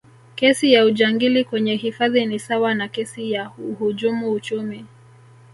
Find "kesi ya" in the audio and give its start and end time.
0.35-0.85, 2.87-3.51